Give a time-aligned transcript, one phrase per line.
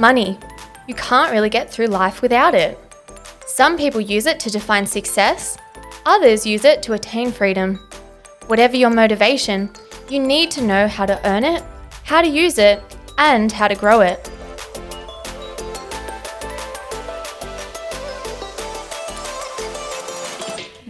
[0.00, 0.36] Money.
[0.88, 2.76] You can't really get through life without it.
[3.46, 5.56] Some people use it to define success,
[6.04, 7.76] others use it to attain freedom.
[8.48, 9.70] Whatever your motivation,
[10.10, 11.62] you need to know how to earn it,
[12.02, 12.82] how to use it,
[13.18, 14.28] and how to grow it.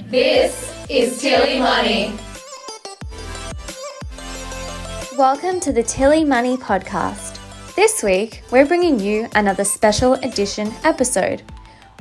[0.06, 2.14] This is Tilly Money.
[5.18, 7.43] Welcome to the Tilly Money Podcast.
[7.76, 11.42] This week, we're bringing you another special edition episode.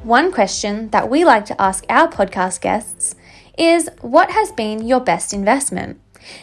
[0.03, 3.15] One question that we like to ask our podcast guests
[3.57, 5.99] is What has been your best investment?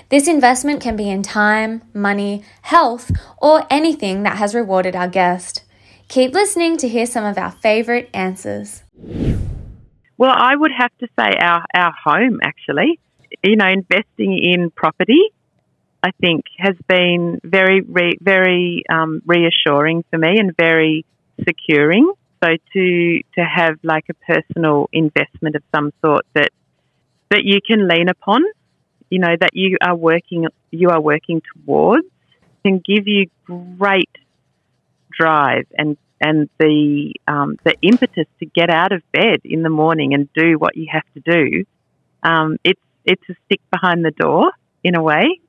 [0.08, 5.62] This investment can be in time, money, health, or anything that has rewarded our guest.
[6.08, 8.82] Keep listening to hear some of our favourite answers.
[10.18, 12.98] Well, I would have to say our, our home, actually.
[13.44, 15.30] You know, investing in property,
[16.02, 21.04] I think, has been very, re, very um, reassuring for me and very
[21.44, 22.12] securing.
[22.42, 26.50] So to to have like a personal investment of some sort that
[27.30, 28.42] that you can lean upon,
[29.10, 32.06] you know, that you are working you are working towards,
[32.64, 34.10] can give you great
[35.10, 40.14] drive and and the um, the impetus to get out of bed in the morning
[40.14, 41.64] and do what you have to do,
[42.22, 44.52] um, it's it's a stick behind the door
[44.84, 45.40] in a way,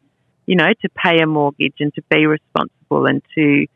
[0.45, 3.67] you know, to pay a mortgage and to be responsible and to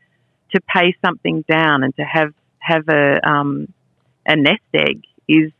[0.52, 3.72] to pay something down and to have have a um,
[4.26, 5.52] a nest egg is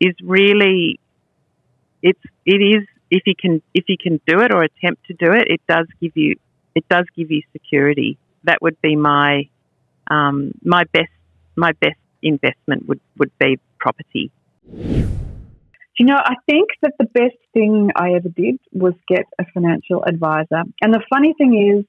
[0.00, 0.98] is really
[2.02, 5.32] it's it is if you can if you can do it or attempt to do
[5.32, 6.36] it, it does give you
[6.74, 8.18] it does give you security.
[8.44, 9.48] That would be my
[10.10, 11.10] um, my best
[11.56, 14.30] my best investment would, would be property.
[15.98, 20.04] You know, I think that the best thing I ever did was get a financial
[20.04, 20.62] advisor.
[20.80, 21.84] And the funny thing is,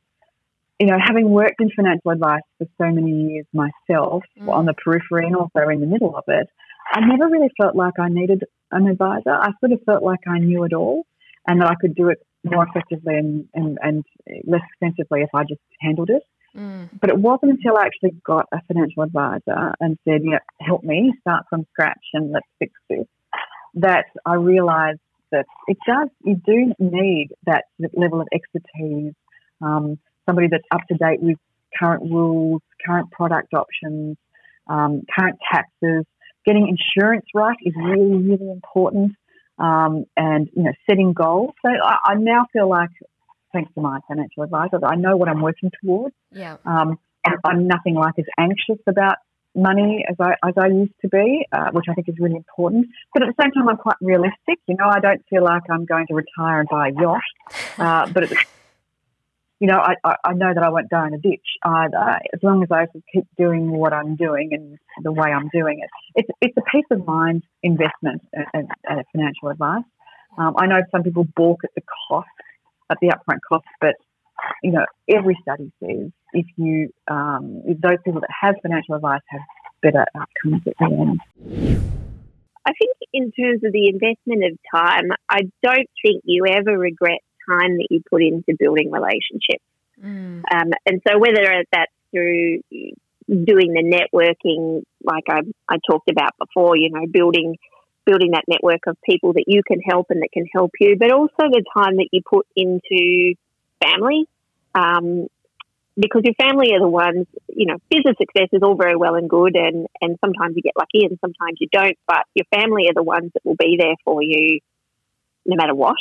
[0.80, 4.50] you know, having worked in financial advice for so many years myself mm.
[4.50, 6.48] on the periphery and also in the middle of it,
[6.92, 9.32] I never really felt like I needed an advisor.
[9.32, 11.06] I sort of felt like I knew it all
[11.48, 14.06] and that I could do it more effectively and, and, and
[14.46, 16.24] less expensively if I just handled it.
[16.56, 16.90] Mm.
[17.00, 20.84] But it wasn't until I actually got a financial advisor and said, you know, help
[20.84, 23.06] me start from scratch and let's fix this,
[23.76, 25.00] that I realized
[25.32, 29.14] that it does, you do need that level of expertise,
[29.62, 31.38] um, somebody that's up to date with
[31.78, 34.18] current rules, current product options,
[34.68, 36.06] um, current taxes.
[36.46, 39.14] Getting insurance right is really, really important.
[39.60, 41.52] Um, and, you know, setting goals.
[41.62, 42.92] So I, I now feel like
[43.52, 46.16] thanks to my financial advisor, I know what I'm working towards.
[46.32, 46.58] Yeah.
[46.66, 46.98] Um,
[47.44, 49.16] I'm nothing like as anxious about
[49.62, 52.88] money as I as I used to be, uh, which I think is really important.
[53.14, 54.60] But at the same time, I'm quite realistic.
[54.68, 57.22] You know, I don't feel like I'm going to retire and buy a yacht.
[57.78, 58.32] Uh, but
[59.60, 62.64] you know, I, I know that I won't die in a ditch either, as long
[62.64, 65.90] as I keep doing what I'm doing and the way I'm doing it.
[66.16, 68.22] It's it's a peace of mind investment
[68.54, 69.84] and, and financial advice.
[70.38, 72.28] Um, I know some people balk at the cost
[72.90, 73.66] at the upfront cost.
[73.80, 73.96] But
[74.64, 79.22] you know, every study says if you um, if those people that have financial advice
[79.28, 79.42] have
[79.82, 81.82] better outcomes at the end.
[82.66, 87.20] I think in terms of the investment of time, I don't think you ever regret
[87.50, 89.64] time that you put into building relationships.
[90.04, 90.44] Mm.
[90.52, 92.60] Um, and so whether that's through
[93.28, 97.58] doing the networking, like I, I talked about before, you know, building
[98.06, 101.12] building that network of people that you can help and that can help you, but
[101.12, 103.36] also the time that you put into
[103.84, 104.28] family.
[104.76, 105.28] Um,
[105.98, 109.30] because your family are the ones, you know, business success is all very well and
[109.30, 112.94] good, and, and sometimes you get lucky and sometimes you don't, but your family are
[112.94, 114.60] the ones that will be there for you
[115.46, 115.98] no matter what.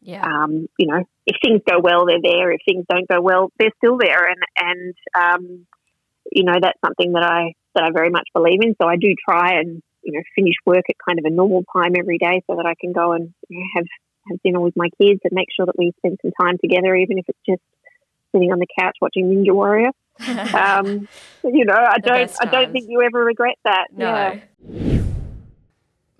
[0.00, 0.24] Yeah.
[0.24, 2.50] Um, you know, if things go well, they're there.
[2.50, 4.26] If things don't go well, they're still there.
[4.26, 5.66] And, and, um,
[6.30, 8.74] you know, that's something that I, that I very much believe in.
[8.80, 11.92] So I do try and, you know, finish work at kind of a normal time
[11.98, 13.86] every day so that I can go and you know, have
[14.30, 17.18] have dinner with my kids and make sure that we spend some time together, even
[17.18, 17.62] if it's just
[18.34, 19.90] sitting on the couch watching Ninja Warrior.
[20.54, 21.08] um,
[21.44, 23.88] you know, I don't I don't think you ever regret that.
[23.92, 24.38] No.
[24.68, 25.01] Yeah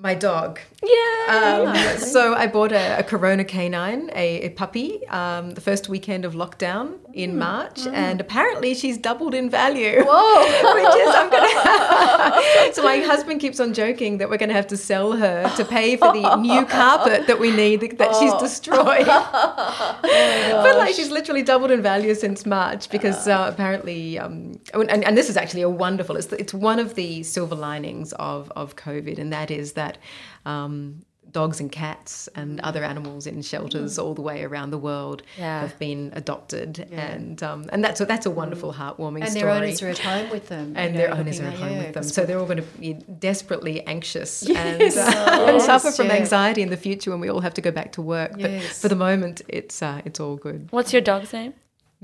[0.03, 0.59] my dog.
[0.83, 1.13] Yeah.
[1.29, 6.25] Um, so I bought a, a Corona canine, a, a puppy, um, the first weekend
[6.25, 7.37] of lockdown in mm.
[7.37, 7.93] March, mm.
[7.93, 10.03] and apparently she's doubled in value.
[10.05, 10.75] Whoa!
[10.75, 12.73] which is I'm gonna.
[12.73, 15.65] so my husband keeps on joking that we're going to have to sell her to
[15.65, 18.21] pay for the new carpet that we need that, oh.
[18.21, 19.07] she's destroyed.
[19.09, 25.05] oh but like she's literally doubled in value since March because uh, apparently, um, and,
[25.05, 26.17] and this is actually a wonderful.
[26.17, 30.51] It's it's one of the silver linings of of COVID, and that is that that
[30.51, 35.23] um, dogs and cats and other animals in shelters all the way around the world
[35.39, 35.61] Yeah.
[35.61, 39.43] have been adopted, and um, and that's a, that's a wonderful, heartwarming And story.
[39.45, 40.75] their owners are at home with them.
[40.77, 42.69] and you their owners are at home yeah, with them, so they're all going to
[42.81, 44.97] be desperately anxious Yes.
[44.97, 46.15] and, uh, and suffer from yeah.
[46.15, 48.33] anxiety in the future when we all have to go back to work.
[48.33, 48.81] But Yes.
[48.83, 50.69] for the moment, it's uh, it's all good.
[50.71, 51.55] What's your dog's name?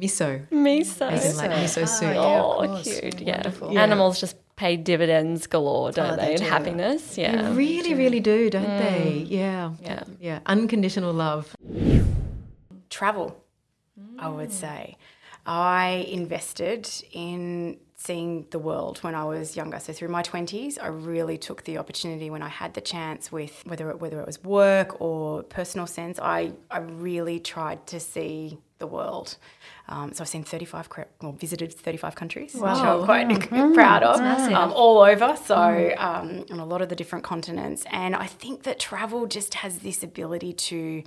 [0.00, 1.10] Miso, Miso.
[1.10, 2.14] as in like miso soup.
[2.14, 3.20] yeah, Oh, cute.
[3.20, 3.38] Yeah.
[3.38, 3.76] Wonderful.
[3.76, 6.26] Animals just pay dividends galore, don't Oh, they?
[6.26, 6.48] they And do.
[6.48, 7.16] happiness.
[7.16, 7.42] Yeah.
[7.42, 8.78] They really, really do, don't mm.
[8.78, 9.24] they?
[9.28, 10.02] Yeah, Yeah.
[10.20, 10.40] yeah.
[10.46, 11.54] Unconditional love.
[12.90, 13.36] travel,
[14.18, 14.60] I would mm.
[14.64, 14.96] say.
[15.46, 19.78] I invested in seeing the world when I was younger.
[19.78, 23.62] So through my 20s, I really took the opportunity when I had the chance with
[23.64, 28.58] whether it, whether it was work or personal sense, I, I really tried to see
[28.78, 29.36] the world.
[29.88, 34.20] Um, so I've seen 35, cra- well, visited 35 countries, which I'm quite proud of,
[34.54, 35.36] um, all over.
[35.44, 35.54] So,
[35.96, 37.84] um, on a lot of the different continents.
[37.90, 41.02] And I think that travel just has this ability to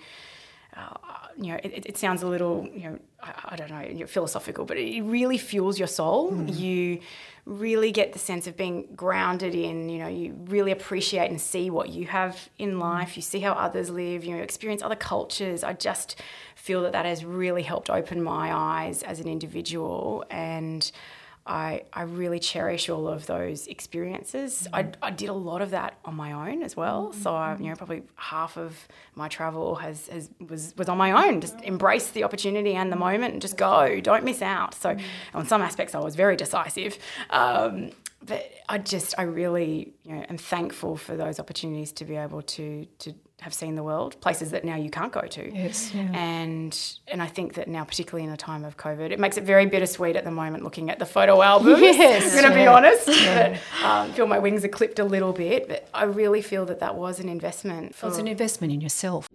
[0.76, 0.96] uh,
[1.38, 4.66] you know, it, it sounds a little, you know, I, I don't know, you're philosophical,
[4.66, 6.46] but it really fuels your soul.
[6.50, 7.00] You
[7.46, 11.70] really get the sense of being grounded in, you know, you really appreciate and see
[11.70, 13.16] what you have in life.
[13.16, 15.64] You see how others live, you know, experience other cultures.
[15.64, 16.22] I just
[16.56, 20.90] feel that that has really helped open my eyes as an individual and
[21.46, 24.68] I, I really cherish all of those experiences.
[24.72, 27.14] I, I did a lot of that on my own as well.
[27.14, 31.28] So I, you know, probably half of my travel has, has was was on my
[31.28, 31.42] own.
[31.42, 34.00] Just embrace the opportunity and the moment and just go.
[34.02, 34.76] Don't miss out.
[34.76, 34.96] So
[35.34, 36.98] on some aspects, I was very decisive.
[37.32, 37.92] Um,
[38.24, 42.44] but I just I really you know am thankful for those opportunities to be able
[42.44, 45.52] to to have seen the world, places that now you can't go to.
[45.52, 46.78] Yes, And
[47.08, 49.66] and I think that now, particularly in a time of COVID, it makes it very
[49.66, 51.82] bittersweet at the moment looking at the photo albums.
[51.82, 52.74] Yes, I'm going to be yeah.
[52.74, 53.06] honest.
[53.08, 56.80] But, um, feel my wings are clipped a little bit, but I really feel that
[56.82, 57.96] that was an investment.
[57.96, 59.28] For, It's an investment in yourself.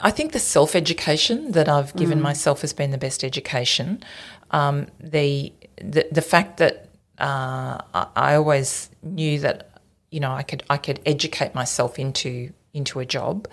[0.00, 4.02] I think the self education that I've given myself has been the best education.
[4.50, 6.88] Um, the, the the fact that
[7.18, 9.77] uh, I, I always knew that
[10.10, 13.48] you know I could I could educate myself into into a job.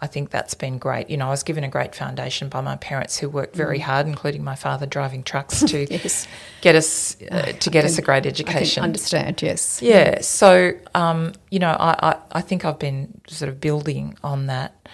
[0.00, 1.10] I think that's been great.
[1.10, 4.08] You know, I was given a great foundation by my parents who worked very hard,
[4.08, 6.26] including my father driving trucks to Yes.
[6.60, 8.80] get us uh, to get us a great education.
[8.80, 9.80] can understand, yes.
[9.80, 10.20] Yeah.
[10.20, 14.88] So, um, you know, I, I, I think I've been sort of building on that.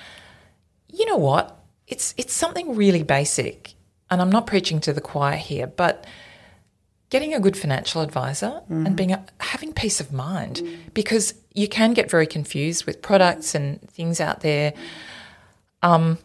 [0.93, 1.59] You know what?
[1.87, 3.73] It's it's something really basic,
[4.11, 6.07] and I'm not preaching to the choir here, but
[7.11, 10.63] getting a good financial advisor and being a, having peace of mind
[10.95, 14.75] because you can get very confused with products and things out there.
[15.83, 16.19] Um,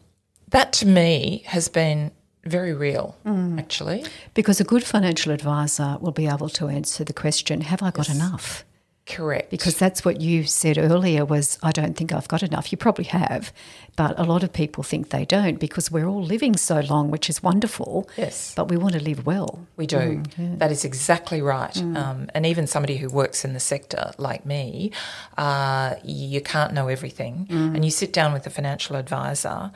[0.50, 2.12] that to me has been
[2.45, 3.15] very real,
[3.57, 4.03] actually.
[4.33, 8.09] Because a good financial advisor will be able to answer the question, have I got
[8.09, 8.65] enough?
[9.05, 9.51] Correct.
[9.51, 12.71] Because that's what you said earlier was I don't think I've got enough.
[12.71, 13.51] You probably have,
[13.97, 17.29] but a lot of people think they don't because we're all living so long, which
[17.29, 18.09] is wonderful.
[18.15, 18.53] Yes.
[18.55, 19.67] But we want to live well.
[19.75, 20.23] We do.
[20.38, 21.73] Mm, that is exactly right.
[21.73, 21.97] Mm.
[21.97, 24.91] Um, and even somebody who works in the sector like me,
[25.38, 27.47] uh, you can't know everything.
[27.50, 27.75] Mm.
[27.75, 29.71] And you sit down with a financial advisor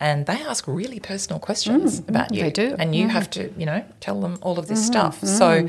[0.00, 2.42] and they ask really personal questions about you.
[2.42, 2.74] they do.
[2.80, 5.20] And you have to, you know, tell them all of this stuff.
[5.20, 5.68] So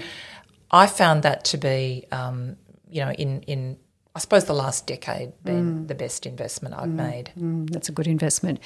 [0.71, 2.57] I found that to be, um,
[2.93, 3.77] you know, in, in
[4.15, 7.31] I suppose the last decade been the best investment I've made.
[7.37, 8.59] Mm, that's a good investment.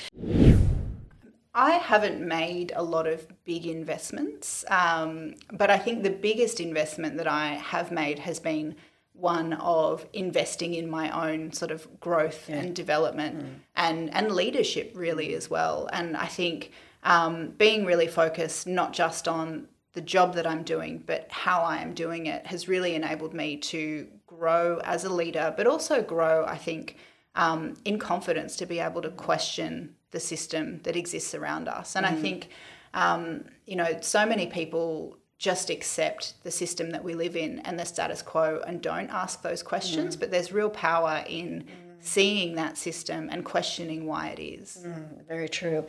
[1.53, 7.17] I haven't made a lot of big investments, um, but I think the biggest investment
[7.17, 8.75] that I have made has been
[9.13, 15.33] one of investing in my own sort of growth and development and, and leadership, really,
[15.33, 15.89] as well.
[15.91, 16.71] And I think
[17.03, 21.77] um, being really focused not just on the job that I'm doing, but how I
[21.77, 26.45] am doing it has really enabled me to grow as a leader, but also grow,
[26.45, 26.97] I think,
[27.33, 31.95] um, in confidence to be able to question the system that exists around us.
[31.95, 32.49] And I think,
[32.93, 37.79] um, you know, so many people just accept the system that we live in and
[37.79, 40.15] the status quo and don't ask those questions.
[40.15, 41.65] But there's real power in
[42.01, 44.85] seeing that system and questioning why it is.
[45.27, 45.87] Very true.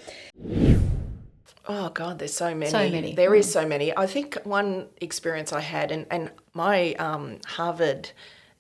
[1.69, 2.71] Oh God, there's so many.
[2.71, 3.15] So many.
[3.15, 3.95] There is so many.
[3.97, 8.11] I think one experience I had, and and my um, Harvard,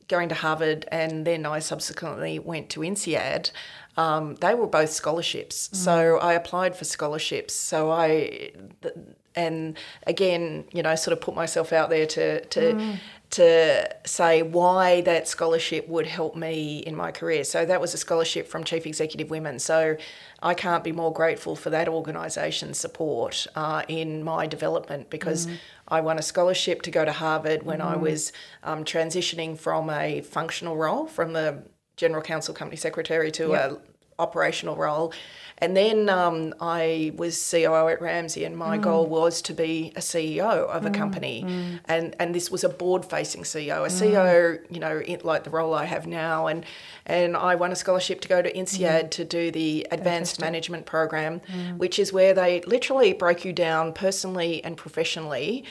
[0.08, 3.50] going to Harvard, and then I subsequently went to INSEAD.
[3.96, 7.54] Um, they were both scholarships, so I applied for scholarships.
[7.54, 8.94] So I, th-
[9.34, 12.96] and again, you know, sort of put myself out there to to
[13.30, 17.44] to say why that scholarship would help me in my career.
[17.44, 19.58] So that was a scholarship from Chief Executive Women.
[19.58, 19.96] So
[20.42, 25.46] I can't be more grateful for that organisation's support uh, in my development because
[25.88, 28.32] I won a scholarship to go to Harvard when I was
[28.62, 31.64] um, transitioning from a functional role from the
[31.96, 33.87] general counsel, company secretary to Yep.
[34.28, 35.12] Operational role.
[35.60, 38.82] And then um, I was COO at Ramsay, and my Mm.
[38.82, 41.44] goal was to be a CEO of a Mm, company.
[41.46, 41.80] mm.
[41.86, 43.98] And and this was a board-facing CEO, a Mm.
[44.00, 46.46] CEO, you know, in, like the role I have now.
[46.46, 46.64] And
[47.06, 51.40] and I won a scholarship to go to INSEAD to do the Advanced Management Program,
[51.40, 51.78] Mm.
[51.78, 55.64] which is where they literally break you down personally and professionally.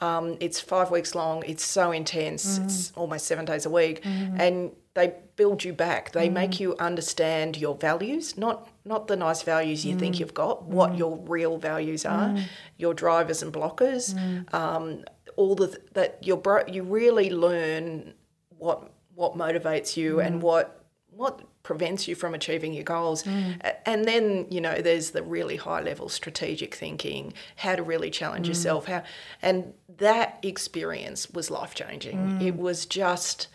[0.00, 1.42] Um, it's five weeks long.
[1.46, 2.58] It's so intense.
[2.58, 2.64] Mm.
[2.64, 6.12] It's almost seven days a week, and they build you back.
[6.12, 6.32] They Mm.
[6.32, 10.20] make you understand your values, not not the nice values you think Mm.
[10.20, 10.64] you've got.
[10.64, 10.98] What Mm.
[10.98, 12.42] your real values are, Mm.
[12.76, 14.12] your drivers and blockers.
[14.14, 14.52] Mm.
[14.54, 15.04] Um,
[15.36, 18.14] all the that your bro- you really learn
[18.58, 20.26] what what motivates you Mm.
[20.26, 23.22] and what what prevents you from achieving your goals.
[23.22, 23.54] Mm.
[23.86, 28.46] And then, you know, there's the really high level strategic thinking, how to really challenge
[28.46, 28.50] Mm.
[28.50, 29.02] yourself, how
[29.40, 32.18] and that experience was life changing.
[32.18, 32.42] Mm.
[32.48, 33.46] It was just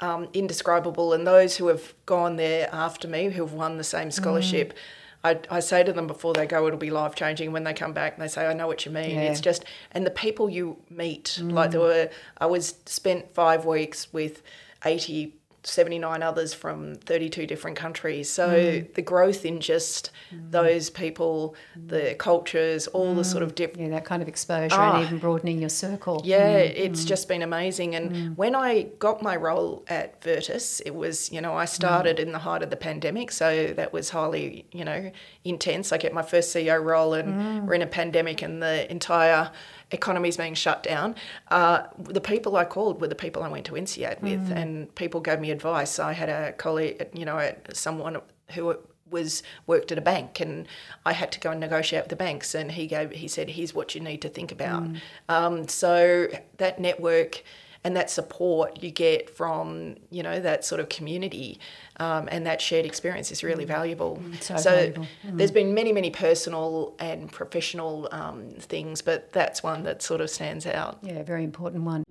[0.00, 1.12] um, indescribable.
[1.12, 4.74] And those who have gone there after me, who have won the same scholarship,
[5.22, 7.52] I, I say to them before they go, it'll be life changing.
[7.52, 9.10] When they come back, and they say, I know what you mean.
[9.10, 9.22] Yeah.
[9.30, 11.52] It's just, and the people you meet, Mm.
[11.52, 14.42] like there were, I was spent five weeks with
[14.84, 18.30] 80, 79 others from 32 different countries.
[18.30, 18.94] So Mm.
[18.94, 20.10] the growth in just
[20.50, 23.82] those people, the cultures, all the sort of different.
[23.82, 24.96] Yeah, that kind of exposure Ah.
[24.96, 26.22] and even broadening your circle.
[26.24, 27.06] Yeah, Mm, it's mm.
[27.08, 27.94] just been amazing.
[27.94, 32.32] And when I got my role at Virtus, it was, you know, I started in
[32.32, 33.30] the height of the pandemic.
[33.30, 35.10] So that was highly, you know,
[35.44, 35.92] intense.
[35.92, 37.66] I get my first CEO role and Mm.
[37.66, 39.50] we're in a pandemic and the entire
[39.92, 41.14] economy's being shut down.
[41.50, 44.56] Uh, the people I called were the people I went to INSEAD with Mm.
[44.56, 45.98] and people gave me advice.
[45.98, 48.20] I had a colleague, you know, someone
[48.54, 48.76] who
[49.10, 50.68] was worked at a bank and
[51.04, 53.74] I had to go and negotiate with the banks and he gave he said here's
[53.74, 55.00] what you need to think about Mm.
[55.28, 56.28] um, so
[56.58, 57.42] that network
[57.84, 61.58] and that support you get from you know that sort of community
[61.96, 65.06] um, and that shared experience is really valuable so valuable.
[65.26, 65.38] Mm.
[65.38, 70.28] there's been many many personal and professional um, things but that's one that sort of
[70.30, 72.04] stands out Yeah, very important one.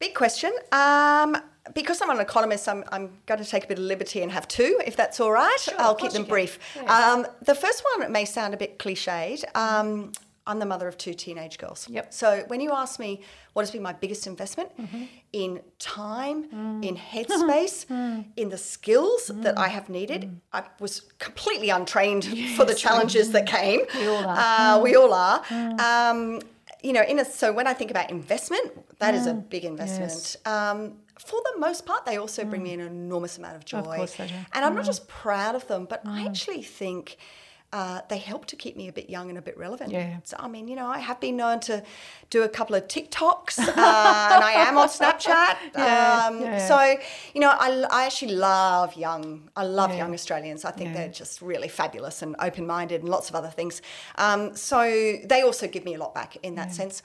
[0.00, 0.52] Big question.
[0.72, 1.36] Um,
[1.74, 4.48] because I'm an economist, I'm, I'm going to take a bit of liberty and have
[4.48, 5.68] two, if that's all right.
[5.78, 6.58] I'll keep them brief.
[6.86, 9.44] Um, the first one may sound a bit cliched.
[9.54, 10.12] Um,
[10.50, 11.80] I'm the mother of two teenage girls.
[11.88, 12.12] Yep.
[12.20, 13.10] So when you ask me
[13.54, 14.68] what has been my biggest investment
[15.32, 16.38] in time,
[16.82, 17.78] in headspace,
[18.36, 20.20] in the skills that I have needed,
[20.52, 22.24] I was completely untrained
[22.56, 23.80] for the challenges that came.
[23.94, 24.38] We all are.
[24.78, 25.38] Uh, we all are.
[25.88, 26.40] Um,
[26.82, 28.66] you know, in a, so when I think about investment,
[28.98, 29.48] that is a Mm.
[29.54, 30.10] big investment.
[30.12, 30.36] Yes.
[30.46, 30.78] Um,
[31.18, 33.78] for the most part, they also bring me an enormous amount of joy.
[33.80, 34.34] Of course they do.
[34.54, 34.92] And I'm not Mm.
[34.94, 37.18] just proud of them, but I actually think
[37.72, 39.92] uh, they help to keep me a bit young and a bit relevant.
[39.92, 40.18] Yeah.
[40.24, 41.82] So, I mean, you know, I have been known to
[42.28, 45.56] do a couple of TikToks, uh, and I am on Snapchat.
[45.76, 46.66] Yeah, um, yeah.
[46.66, 47.00] So,
[47.32, 49.50] you know, I, I actually love young.
[49.54, 49.98] I love Yeah.
[49.98, 50.64] young Australians.
[50.64, 53.82] I think they're just really fabulous and open minded and lots of other things.
[54.16, 54.80] Um, so
[55.24, 57.02] they also give me a lot back in that sense.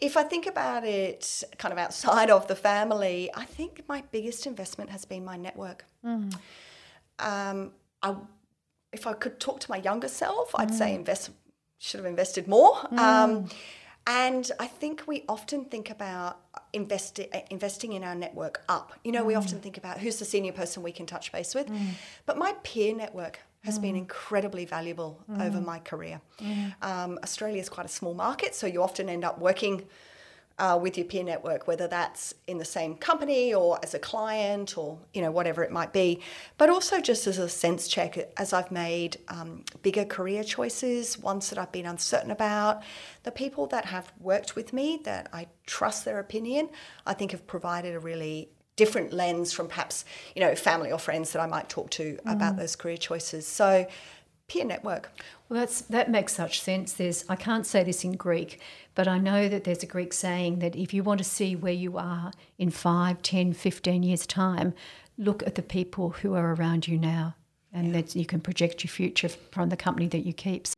[0.00, 4.44] If I think about it kind of outside of the family, I think my biggest
[4.44, 5.84] investment has been my network.
[6.04, 6.34] Mm.
[7.20, 7.70] Um,
[8.02, 8.16] I,
[8.94, 11.00] if I could talk to my younger self, I'd say Mm.
[11.00, 11.30] invest
[11.78, 12.74] should have invested more.
[12.92, 12.98] Mm.
[12.98, 13.48] Um,
[14.06, 16.32] and I think we often think about
[16.72, 18.92] investi- uh, investing in our network up.
[19.04, 19.38] You know, we Mm.
[19.42, 21.68] often think about who's the senior person we can touch base with.
[21.68, 21.90] Mm.
[22.26, 23.98] But my peer network has been Mm.
[24.06, 25.12] incredibly valuable
[25.46, 25.64] over Mm.
[25.72, 26.20] my career.
[26.38, 26.74] Mm.
[26.82, 29.86] Um, Australia is quite a small market, so you often end up working
[30.58, 34.78] uh, with your peer network, whether that's in the same company or as a client
[34.78, 36.20] or you know whatever it might be,
[36.58, 41.50] but also just as a sense check as I've made um, bigger career choices, ones
[41.50, 42.82] that I've been uncertain about.
[43.24, 46.68] The people that have worked with me, that I trust their opinion,
[47.04, 51.32] I think have provided a really different lens from perhaps you know family or friends
[51.32, 52.58] that I might talk to about Mm.
[52.58, 53.46] those career choices.
[53.46, 53.86] So
[54.54, 55.10] peer network.
[55.48, 56.92] Well, that's that makes such sense.
[56.92, 58.60] There's I can't say this in Greek,
[58.94, 61.72] but I know that there's a Greek saying that if you want to see where
[61.72, 64.72] you are in 5, 10, 15 years time,
[65.18, 67.34] look at the people who are around you now
[67.72, 70.68] and that you can project your future from the company that you keep.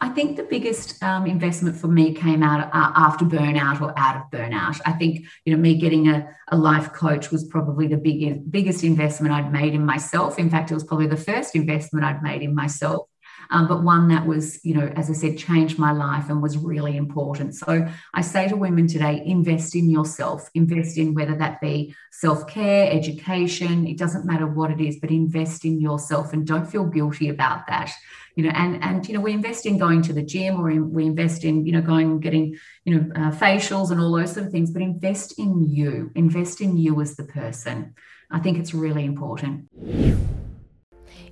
[0.00, 4.16] I think the biggest um, investment for me came out uh, after burnout or out
[4.16, 4.80] of burnout.
[4.86, 8.84] I think you know me getting a, a life coach was probably the biggest biggest
[8.84, 10.38] investment I'd made in myself.
[10.38, 13.07] In fact, it was probably the first investment I'd made in myself.
[13.50, 16.58] Um, but one that was, you know, as I said, changed my life and was
[16.58, 17.54] really important.
[17.54, 22.46] So I say to women today, invest in yourself, invest in whether that be self
[22.46, 26.84] care, education, it doesn't matter what it is, but invest in yourself and don't feel
[26.84, 27.90] guilty about that.
[28.36, 30.92] You know and and you know we invest in going to the gym or in,
[30.92, 34.46] we invest in you know going getting you know uh, facials and all those sort
[34.46, 37.94] of things but invest in you invest in you as the person.
[38.30, 39.68] I think it's really important.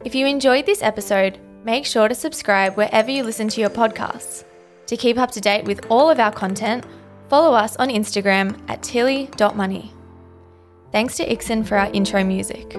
[0.04, 4.44] If you enjoyed this episode make sure to subscribe wherever you listen to your podcasts.
[4.86, 6.86] To keep up to date with all of our content
[7.28, 9.92] follow us on instagram at tilly.money
[10.92, 12.76] thanks to ixon for our intro music